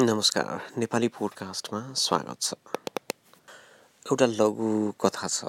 [0.00, 2.54] नमस्कार नेपाली पोडकास्टमा स्वागत छ।
[4.06, 5.44] एउटा लघु कथा छ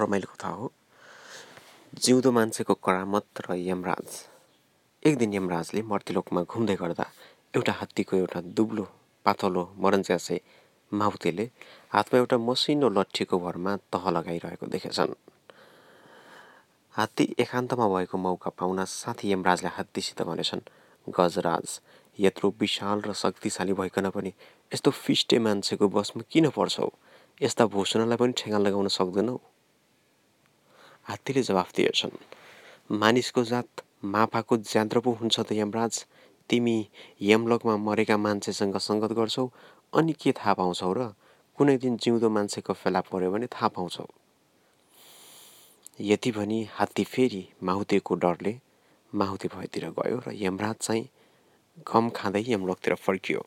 [0.00, 0.70] रमाइलो कथा हो।
[2.00, 4.08] जिउँदो मान्छेको करामत र यमराज।
[5.04, 7.06] एक दिन यमराजले मर्तीलोकमा घुम्दै गर्दा
[7.54, 8.88] एउटा हात्तीको एउटा दुब्लो
[9.26, 10.40] पातलो मरन्च्यासे
[10.92, 11.50] माउतेले
[11.92, 15.14] हातमा एउटा मसिनो लट्ठीको भरमा तह लगाइरहेको देखेछन्।
[16.94, 20.68] हात्ती एकान्तमा भएको मौका पाउन साथी यमराजले हात्तीसित भनेछन्
[21.06, 21.68] गजराज
[22.18, 24.32] यत्रो विशाल र शक्तिशाली भइकन पनि
[24.72, 26.88] यस्तो फिस्टे मान्छेको बसमा किन पर्छौ?
[27.42, 29.36] यस्ता भूषणलाई पनि ठेगान लगाउन सक्दैनौ।
[31.08, 32.16] हात्तीले जवाफ दिएछन्
[32.90, 36.04] मानिसको जात माफाको ज्यान्द्र पो हुन्छ त यमराज।
[36.50, 36.76] तिमी
[37.20, 39.46] यमलोकमा मरेका मान्छेसँग सङ्गत गर्छौ
[39.92, 41.14] अनि के थाहा पाउँछौ र
[41.58, 44.06] कुनै दिन जिउँदो मान्छेको फेला पर्यो भने थाहा पाउँछौ?
[46.00, 48.54] यति भनी हात्ती फेरि माहुतेको डरले
[49.12, 51.08] माहुते भएतिर गयो र यमराज चाहिँ
[51.80, 53.40] घम खाँदै यमलोकतिर फर्कियो।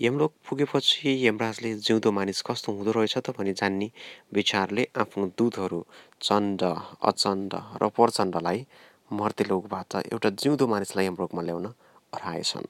[0.00, 3.88] यमलोक पुगेपछि यमराजले जिउँदो मानिस कस्तो हुँदो रहेछ त भनी जान्ने
[4.32, 5.80] विचारले आफ्नो दुधहरू
[6.22, 6.62] चण्ड
[7.10, 7.52] अचण्ड
[7.82, 8.58] र प्रचण्डलाई
[9.12, 11.66] मर्तेलोकबाट एउटा जिउँदो मानिसलाई यमलोकमा ल्याउन
[12.14, 12.66] हराएछन्।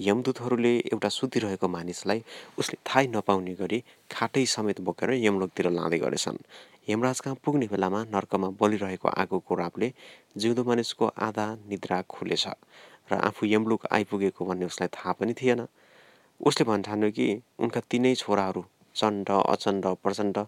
[0.00, 2.22] यमदूतहरूले एउटा सुतिरहेको मानिसलाई
[2.58, 3.78] उसले थाहै नपाउने गरी
[4.12, 6.38] खाटै समेत बोकेर यमलोकतिर लाँदै गरेछन्।
[6.88, 9.92] यमराज कहाँ पुग्ने बेलामा नर्कमा बलिरहेको आगोको रापले
[10.36, 12.46] जिउँदो मानिसको आधा निद्रा खुलेछ।
[13.10, 15.66] र आफू यमलुक आइपुगेको भन्ने उसलाई थाहा पनि थिएन।
[16.40, 17.26] उसले भन्ठान्यो कि
[17.60, 18.64] उनका तिनै छोराहरू
[18.96, 20.38] चण्ड अचण्ड प्रचण्ड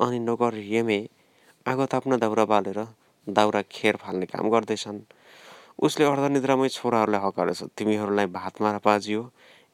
[0.00, 0.98] अनि नगर यमे
[1.66, 2.80] आगो ताप्न दाउरा बालेर
[3.26, 5.00] दाउरा खेर फाल्ने काम गर्दैछन्।
[5.78, 9.22] उसले अर्धनिद्रामै छोराहरूलाई हकारेछ तिमीहरूलाई भात मारा पाजियो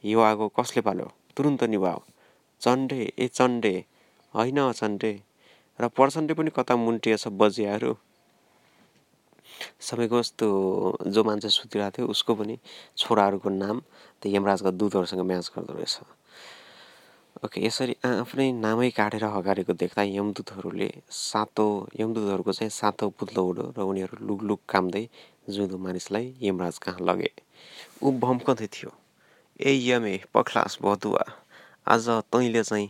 [0.04, 2.00] यो आगो कसले पाल्यो तुरुन्त निभाओ।
[2.62, 3.74] चण्डे ए चण्डे
[4.34, 5.12] होइन अचण्डे।
[5.78, 7.92] र प्रचण्डे पनि कता मुन्टिएछ बजियाहरू?
[9.80, 10.46] सबैको यस्तो
[11.06, 12.58] जो मान्छे सुतिरहेको थियो उसको पनि
[12.96, 13.76] छोराहरूको नाम
[14.22, 15.98] त्यो यमराजका दुधहरूसँग म्याच गर्दो रहेछ।
[17.44, 21.66] ओके यसरी आफ्नै नामै काटेर हगारेको देख्दा यमदूतहरूले सातो
[22.00, 25.04] यमदूतहरूको चाहिँ सातो पुत्लो उडो र उनीहरू लुकलुक कामदै
[25.50, 27.30] जुदो मानिसलाई यमराज कहाँ लगे?
[28.02, 28.90] ऊ भम्कँदै थियो।
[29.60, 31.24] ए यमे पख्लास भदुवा
[31.86, 32.88] आज तैँले चाहिँ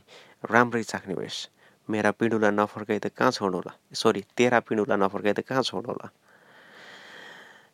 [0.52, 1.48] राम्रै चाख्ने भएस।
[1.88, 3.72] मेरा पिँडुलाई नफर्काइ त कहाँ छोड्नु होला?
[3.96, 6.06] सरी तेरा पिँडुलाई नफर्काइ त कहाँ छोड्नु होला?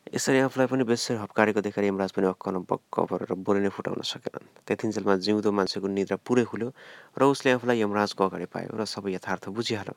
[0.09, 4.65] यसरी आफूलाई पनि बेसरी हप्कारेको देखेर यमराज पनि अक्कन बक्क परेर बोली नै फुटाउन सकेनन्।
[4.65, 6.69] त्यतिन्जेलमा जिउँदो मान्छेको निद्रा पुरै खुल्यो
[7.13, 9.95] र उसले आफूलाई यमराजको अगाडि पायो र सबै यथार्थ बुझिहाल्यो।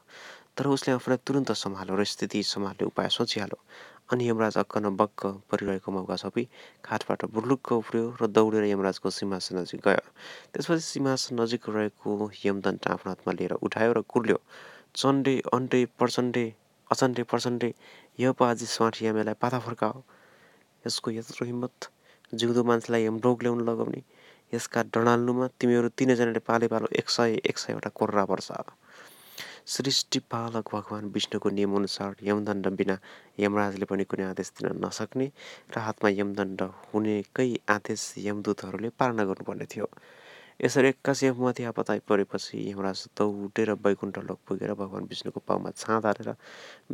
[0.53, 3.59] तर उसले आफूलाई तुरन्त सम्हाल्यो र स्थिति सम्हाल्ने उपाय सोचिहाल्यो।
[4.13, 6.45] अनि यमराज अक्कन बक्क परिरहेको मौका सबै
[6.85, 10.05] खाटबाट बुर्लुक्क उफ्रियो र दौडेर यमराजको सिंहासन नजिक गयो।
[10.53, 14.39] त्यसपछि सिंहासन नजिक रहेको यमदण्ड आफ्नो हातमा लिएर उठायो र कुर्ल्यो।
[14.93, 16.45] चण्डे अन्डे प्रचण्डे
[16.93, 17.71] अचण्डे प्रचण्डे
[18.21, 20.01] यो पाजी स्वाठियामेलाई पाता फर्काओ।
[20.85, 21.89] यसको यत्रो हिम्मत
[22.35, 24.01] जिउँदो मान्छेलाई यमरोग ल्याउन लगाउने
[24.55, 28.51] यसका डडाल्नुमा तिमीहरू तिनैजनाले पाले पालो एक सय एक सयवटा कोर्रा पर्छ।
[29.73, 32.97] सृष्टि पालक भगवान् विष्णुको नियमअनुसार यमदण्ड बिना
[33.41, 35.27] यमराजले पनि कुनै आदेश दिन नसक्ने
[35.73, 39.87] र हातमा यमदण्ड हुनेकै आदेश यमदूतहरूले पालना गर्नुपर्ने थियो।
[40.63, 46.29] यसरी एक्कासी आफूमाथि आपत आइपरेपछि यमराज दौडेर वैकुण्ठ लोक पुगेर भगवान् विष्णुको पाउमा छाँद हालेर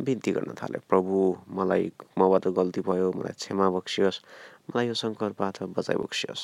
[0.05, 1.17] बिन्ती गर्न थाले प्रभु
[1.53, 4.19] मलाई मबाट गल्ती भयो मलाई क्षमा बक्सियोस्
[4.69, 6.43] मलाई यो सङ्कटबाट बचाइ बक्सियोस्।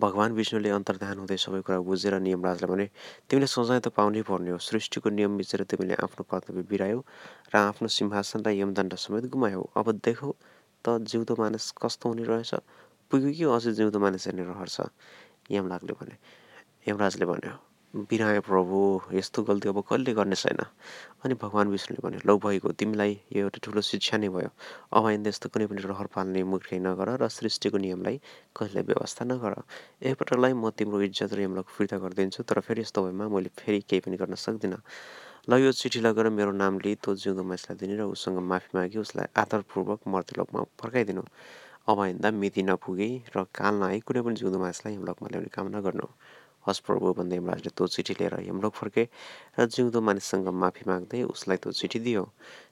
[0.00, 2.86] भगवान् विष्णुले अन्तर्धान हुँदै सबै कुरा बुझेर नियमराजलाई भने
[3.26, 7.02] तिमीले सजाय त पाउनै पर्ने हो। सृष्टिको नियम बिचेर तिमीले आफ्नो कर्तव्य बिरायौ
[7.50, 10.30] र आफ्नो सिंहासनलाई यमदण्ड समेत गुमायौ। अब देखौ
[10.84, 12.54] त जिउँदो मानिस कस्तो हुने रहेछ?
[13.10, 14.44] पुग्यो कि अझै जिउँदो मानिस हेर्ने
[15.50, 16.16] यमलागले भने।
[16.88, 17.52] यमराजले भन्यो
[17.94, 18.78] बिराय प्रभु
[19.14, 20.60] यस्तो गल्ती अब कहिले गर्ने छैन?
[21.22, 24.50] अनि भगवान् विष्णुले भन्यो लौ भएको तिमीलाई यो एउटा ठुलो शिक्षा नै भयो।
[24.90, 28.18] अब आइन्दा यस्तो कुनै पनि रहर पाल्ने मूर्खै नगर र सृष्टिको नियमलाई
[28.56, 29.62] कहिले व्यवस्था नगर।
[30.02, 34.00] एकपटकलाई म तिम्रो इज्जत र यमलाई फिर्ता गरिदिन्छु तर फेरि यस्तो भएमा मैले फेरि केही
[34.02, 34.82] पनि गर्न सक्दिनँ।
[35.46, 38.98] ल यो चिठी लगेर मेरो नाम लिई तँ जिउँदो मान्छेलाई दिने र उसँग माफी मागी
[38.98, 41.22] उसलाई आदरपूर्वक मर्तीलोकमा फर्काइदिनु।
[41.88, 43.06] अब आइन्दा मिति नपुगे
[43.36, 46.06] र काल नआई कुनै पनि जिउँदो मानिसलाई यमलोकमा ल्याउने काम नगर्नु
[46.66, 49.04] हस् प्रभु भन्दै यमराजले त्यो चिठी लिएर यमलोक फर्के
[49.58, 52.22] र जिउँदो मानिससँग माफी माग्दै उसलाई त्यो चिठी दियो।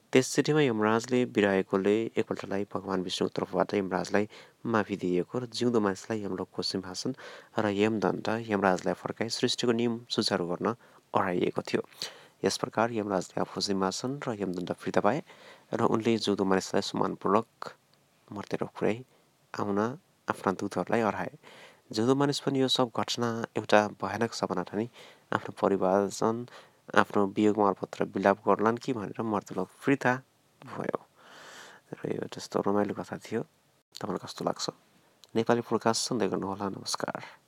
[0.09, 4.25] त्यस चिठीमा यमराजले बिराएकोले एकपल्टलाई भगवान् विष्णुको तर्फबाट यमराजलाई
[4.73, 7.13] माफी दिएको र जिउँदो मानिसलाई यमलोकको सिंहासन
[7.61, 10.73] र यमदण्ड यमराजलाई फर्काई सृष्टिको नियम सुचारू गर्न
[11.13, 11.81] अडाइएको थियो।
[12.45, 15.21] यस प्रकार यमराजले आफू सिंहासन र यमदण्ड फिर्ता पाए
[15.77, 17.73] र उनले जिउँदो मानिसलाई सम्मानपूर्वक
[18.31, 19.03] मर्तेर पुर्याइ
[19.53, 19.79] आउन
[20.29, 21.37] आफ्ना दूतहरूलाई अराए
[21.91, 24.89] जिउँदो मानिस पनि यो सब घटना एउटा भयानक सपना ठानी
[25.33, 26.35] आफ्नो परिवारजन
[26.95, 30.13] आफ्नो वियोग मार्फत र विलाप गर्लान् कि भनेर मर्तलोक फिर्ता
[30.61, 30.99] भयो।
[31.93, 33.41] र यो त्यस्तो रमाइलो कथा थियो।
[33.95, 34.69] तपाईँलाई कस्तो लाग्छ?
[35.35, 37.42] नेपाली प्रकाश सुन्दै गर्नुहोला। नमस्कार।